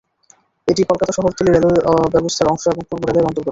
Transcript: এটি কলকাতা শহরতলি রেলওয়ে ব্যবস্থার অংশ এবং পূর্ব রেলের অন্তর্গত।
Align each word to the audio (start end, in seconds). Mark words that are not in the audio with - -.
এটি 0.67 0.81
কলকাতা 0.89 1.11
শহরতলি 1.13 1.49
রেলওয়ে 1.51 1.79
ব্যবস্থার 2.13 2.51
অংশ 2.51 2.63
এবং 2.67 2.83
পূর্ব 2.89 3.03
রেলের 3.05 3.27
অন্তর্গত। 3.27 3.47